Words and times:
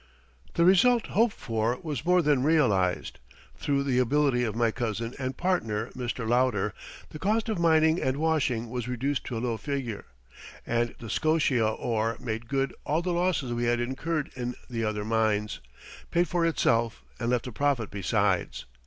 The 0.55 0.65
result 0.65 1.05
hoped 1.09 1.35
for 1.35 1.77
was 1.83 2.03
more 2.05 2.23
than 2.23 2.41
realized. 2.41 3.19
Through 3.55 3.83
the 3.83 3.99
ability 3.99 4.43
of 4.43 4.55
my 4.55 4.71
cousin 4.71 5.13
and 5.19 5.37
partner, 5.37 5.91
Mr. 5.91 6.27
Lauder, 6.27 6.73
the 7.09 7.19
cost 7.19 7.49
of 7.49 7.59
mining 7.59 8.01
and 8.01 8.17
washing 8.17 8.71
was 8.71 8.87
reduced 8.87 9.23
to 9.25 9.37
a 9.37 9.37
low 9.37 9.57
figure, 9.57 10.05
and 10.65 10.95
the 10.97 11.07
Scotia 11.07 11.67
ore 11.69 12.17
made 12.19 12.47
good 12.47 12.73
all 12.83 13.03
the 13.03 13.13
losses 13.13 13.53
we 13.53 13.65
had 13.65 13.79
incurred 13.79 14.31
in 14.35 14.55
the 14.67 14.83
other 14.83 15.05
mines, 15.05 15.59
paid 16.09 16.27
for 16.27 16.47
itself, 16.47 17.03
and 17.19 17.29
left 17.29 17.45
a 17.45 17.51
profit 17.51 17.91
besides. 17.91 18.65